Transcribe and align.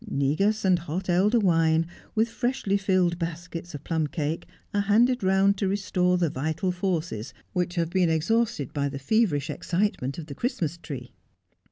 Negus 0.09 0.65
and 0.65 0.79
hot 0.79 1.09
elder 1.11 1.37
wine, 1.39 1.85
with 2.15 2.27
freshly 2.27 2.75
filled 2.75 3.19
baskets 3.19 3.75
of 3.75 3.83
plum 3.83 4.07
cake, 4.07 4.47
are 4.73 4.81
handed 4.81 5.21
round 5.23 5.59
to 5.59 5.67
restore 5.67 6.17
the 6.17 6.31
vital 6.31 6.71
forces 6.71 7.35
which 7.53 7.75
have 7.75 7.91
been 7.91 8.09
exhausted 8.09 8.73
by 8.73 8.89
the 8.89 8.97
feverish 8.97 9.51
excitement 9.51 10.17
of 10.17 10.25
the 10.25 10.33
Christmas 10.33 10.75
tree. 10.79 11.11